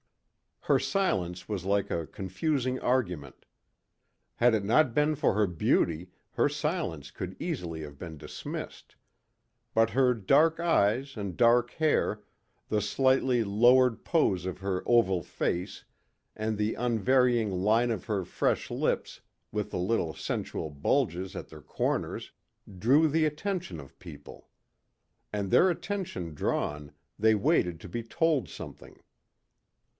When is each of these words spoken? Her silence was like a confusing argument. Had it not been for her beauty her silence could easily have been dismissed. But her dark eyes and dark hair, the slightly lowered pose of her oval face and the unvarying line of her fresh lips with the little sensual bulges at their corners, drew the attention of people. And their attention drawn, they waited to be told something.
Her 0.65 0.79
silence 0.79 1.47
was 1.49 1.63
like 1.65 1.91
a 1.91 2.07
confusing 2.07 2.79
argument. 2.79 3.45
Had 4.35 4.53
it 4.55 4.63
not 4.63 4.93
been 4.95 5.15
for 5.15 5.33
her 5.33 5.45
beauty 5.45 6.09
her 6.33 6.49
silence 6.49 7.11
could 7.11 7.39
easily 7.39 7.81
have 7.81 7.99
been 7.99 8.17
dismissed. 8.17 8.95
But 9.75 9.91
her 9.91 10.13
dark 10.15 10.59
eyes 10.59 11.17
and 11.17 11.37
dark 11.37 11.71
hair, 11.71 12.23
the 12.69 12.81
slightly 12.81 13.43
lowered 13.43 14.03
pose 14.03 14.45
of 14.47 14.59
her 14.59 14.83
oval 14.87 15.21
face 15.23 15.83
and 16.35 16.57
the 16.57 16.73
unvarying 16.75 17.51
line 17.51 17.91
of 17.91 18.05
her 18.05 18.23
fresh 18.23 18.71
lips 18.71 19.21
with 19.51 19.69
the 19.69 19.79
little 19.79 20.13
sensual 20.15 20.69
bulges 20.71 21.35
at 21.35 21.49
their 21.49 21.61
corners, 21.61 22.31
drew 22.79 23.07
the 23.07 23.25
attention 23.25 23.79
of 23.79 23.97
people. 23.99 24.47
And 25.33 25.49
their 25.51 25.69
attention 25.69 26.33
drawn, 26.33 26.91
they 27.19 27.35
waited 27.35 27.79
to 27.81 27.89
be 27.89 28.01
told 28.03 28.47
something. 28.49 28.99